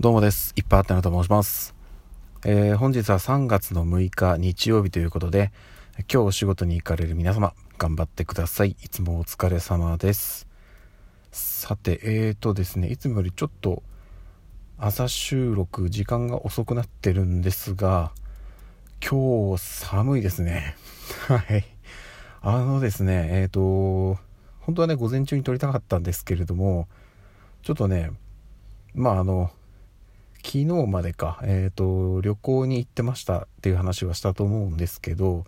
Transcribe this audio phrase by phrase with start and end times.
[0.00, 0.54] どうもです。
[0.56, 1.74] いっぱいあったなと申します。
[2.46, 5.52] えー、本日は3月の6日日曜日ということで、
[6.10, 8.70] 今日お仕事に行かれる皆様、頑張ってください。
[8.82, 10.48] いつもお疲れ様です。
[11.32, 13.82] さて、えーとですね、いつもよりちょっと
[14.78, 18.12] 朝収録時間が遅くなってるんですが、
[19.06, 20.76] 今日寒いですね。
[21.28, 21.66] はい。
[22.40, 24.18] あのですね、えーと、
[24.60, 26.88] 本当はね、午前中に撮りたかったんですけれども、
[27.62, 28.10] ちょっとね、
[28.94, 29.50] まああの、
[30.42, 35.44] 昨日までか、えっ、ー、と、旅行に行ってましたっていう話はしたと思うんですけど、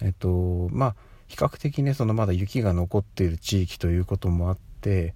[0.00, 0.96] えっ、ー、と、まあ、
[1.28, 5.14] 比較的ね、そのまだ雪が残っている地域ということもあって、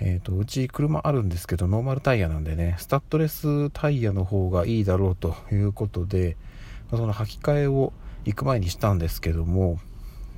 [0.00, 6.36] えっ、ー、と、うち車あるんですけど、ノーマルタイヤなんでね、スタッドレスタイヤの方がいいだろうということで、
[6.90, 7.92] その履き替えを
[8.24, 9.80] 行く前にしたんですけども、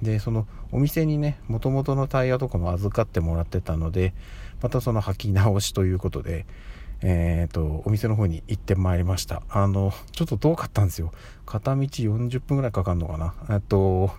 [0.03, 4.15] で、そのお店にね、もともとのタイヤとかも預かってもらってたので、
[4.63, 6.47] またその履き直しということで、
[7.03, 9.43] えっ、ー、と、お店の方に行ってまいりました。
[9.49, 11.13] あの、ちょっと遠かったんですよ。
[11.47, 13.35] 片道40分ぐらいかかるのかな。
[13.51, 14.11] えっと、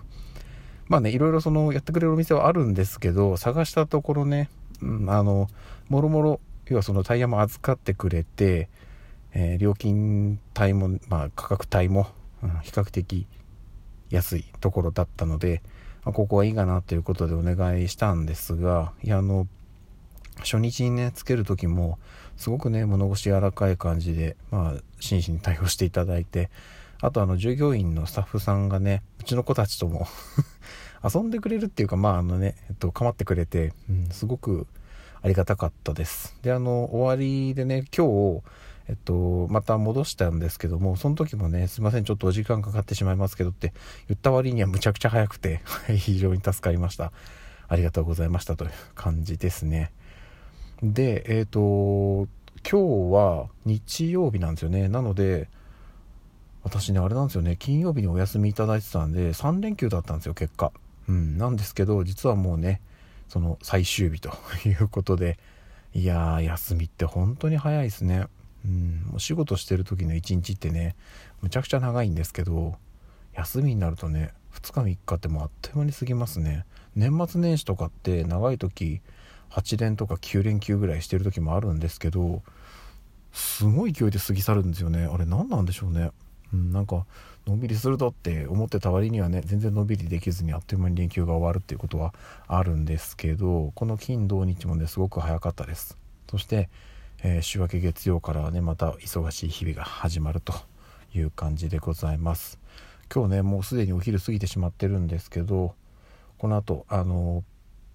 [0.88, 5.48] まあね、いろいろその、やってくれるお店はあるんですけど、探したところね、うん、あの、
[5.88, 8.68] もろもろ、要はそのタイヤも預かってくれて、
[9.34, 12.08] えー、料金帯も、まあ、価格帯も、
[12.42, 13.26] うん、比較的
[14.10, 15.62] 安いところだったので、
[16.04, 19.46] まあ、ここはいいかなということでお願いしたんですが、いや、あの、
[20.38, 21.98] 初日にねつける時も
[22.36, 26.50] すごくね物腰柔らかい感じでまあ真摯に対応していただいて
[27.00, 30.06] あとあの従業員のスタッフさんがねうちの子たちとも
[31.02, 34.66] 遊んでくれるっていうかまああのねえっと構ってくれて、うん、すごく
[35.20, 38.06] ありがたかったですであの終わりでね今
[38.40, 38.42] 日
[38.88, 43.72] えっと、また戻したんですけども、その時もね、すいません、ちょっとお時間かかってしまいますけどって
[44.08, 45.60] 言った割にはむちゃくちゃ早くて、
[45.96, 47.12] 非常に助かりました。
[47.68, 49.92] ありがとうございましたという感じですね。
[50.82, 52.28] で、えっ、ー、と、
[52.68, 54.88] 今日は日曜日なんですよね。
[54.88, 55.48] なので、
[56.64, 60.72] 私ね、あれなんですよね、金曜日にお休みいただいてたんで、3連休だったんですよ、結果。
[61.08, 62.80] うん、なんですけど、実はもうね、
[63.28, 64.30] その最終日と
[64.66, 65.38] いうことで、
[65.94, 68.26] いやー、休みって本当に早いですね。
[68.64, 70.96] うん、お仕事してる時の一日ってね、
[71.42, 72.76] むちゃくちゃ長いんですけど、
[73.34, 76.64] 休みになるとね、2日3日ってもうあっという間に過ぎますね。
[76.94, 79.00] 年末年始とかって長い時、
[79.52, 82.42] 8連とか9連休ぐらいしてる時もあるんですけど
[83.32, 85.04] すごい勢いで過ぎ去るんですよね。
[85.10, 86.10] あれ何なんでしょうね、
[86.52, 87.06] うん、なんか
[87.46, 92.14] のんびりするとって思ってた割にはね全然のんびりできずにあっという間に連休が終わるっていうことは
[92.46, 95.98] あるんですけどこの金土日もねすごく早かったです。
[96.30, 96.70] そして、
[97.22, 100.54] えー、週明け月曜からはねまた忙しい日々が始まると
[101.14, 102.58] いう感じでございます。
[103.12, 105.74] 今日ねもうすでにお昼過ぎてしまってるんですけど
[106.38, 107.44] この後あの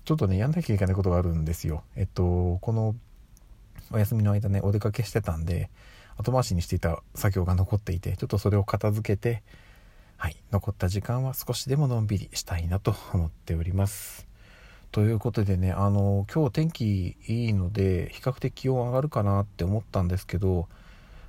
[0.08, 1.84] ちょっとね、やんなきゃいけないことがあるんですよ。
[1.98, 2.96] えっと、この
[3.92, 5.70] お休みの間ね、お出かけしてたんで、
[6.16, 9.44] 後回しにしていた作業が残っていて、ちょっとそれを片付けて、
[10.16, 14.30] はい、残った時間は少しでものんびりしたいなと思っております。
[14.94, 20.70] ということでね、あの、今日天気いいので、比較的気温上がるかなって思ったんですけど、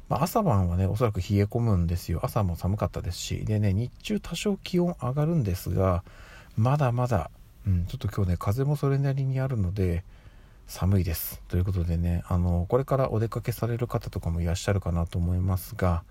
[0.08, 2.20] まあ、朝晩はね、おそらく冷え込むんですよ。
[2.22, 6.04] 朝も寒かったですし、でね、日中多少気温上がるんですが、
[6.56, 7.32] まだまだ
[7.68, 10.02] うん、ちょっと今日ね風もそれなりにあるので
[10.66, 11.42] 寒いです。
[11.48, 16.02] ということでねあのこれからお出かけされる方とかもいらっしゃるかなと思いますが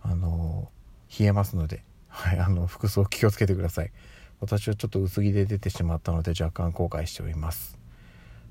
[0.00, 0.70] あの
[1.18, 3.92] 冷えますので、はい、あの服装気をつけてください。
[4.40, 7.78] 私はちょっと薄着で出てしまったので若干後悔しております。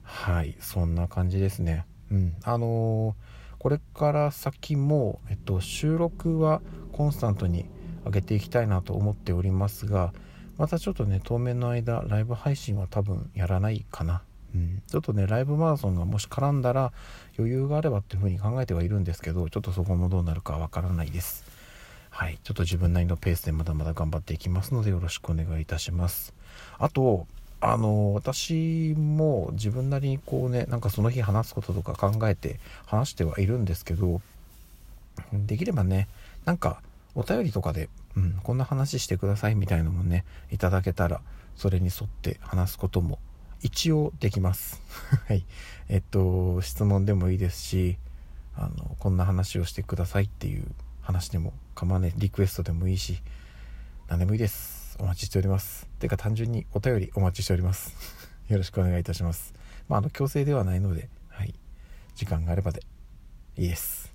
[0.03, 1.85] はいそんな感じですね。
[2.11, 3.15] うんあの
[3.57, 6.61] これから先も、えっと、収録は
[6.91, 7.65] コンスタントに
[8.03, 10.13] 上げていきたいなと思っておりますが
[10.57, 14.21] またちょっとね、当面の間、ライブ配信は多分やらないかな。
[14.53, 16.93] うん、ちょっとね、ライブマラソンがもし絡んだら
[17.39, 21.43] 余裕があればっていうふうに考えてはいるんですけど、ちょっとそこもどうなるかわからないです。
[22.11, 22.37] はい。
[22.43, 26.33] ちょっと自分なりのペースでまだまだ頑張っていきますのでよろしくお願いいたします。
[26.77, 27.25] あと、
[27.59, 34.21] あの、私も自分なりにこうね、なんかその日話すこととか考えて話してはいるんですけど、
[35.31, 36.07] できればね、
[36.45, 36.81] なんか
[37.15, 41.21] お便りとかでうん、こんな話してくださいみたいなのもね、いただけたら、
[41.55, 43.19] それに沿って話すことも
[43.61, 44.81] 一応できます。
[45.27, 45.45] はい。
[45.89, 47.97] えっと、質問でもいいですし、
[48.55, 50.65] あの、こんな話をしてくださいっていう
[51.01, 53.21] 話でも構わない、リクエストでもいいし、
[54.07, 54.95] 何でもいいです。
[54.99, 55.87] お待ちしております。
[55.99, 57.95] てか単純にお便りお待ちしております。
[58.47, 59.53] よろしくお願いいたします。
[59.87, 61.55] まあ、あの、強制ではないので、はい。
[62.15, 62.81] 時間があればで
[63.57, 64.12] いいです。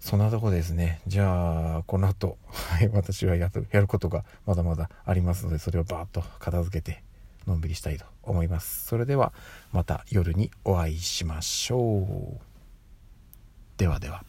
[0.00, 1.02] そんなとこですね。
[1.06, 7.02] じゃあ、この後、はい、私はやることがまだまだありますので、それをバーッと片付けて、
[7.46, 8.86] のんびりしたいと思います。
[8.86, 9.32] それでは、
[9.72, 12.40] また夜にお会いしましょう。
[13.76, 14.24] ではでは。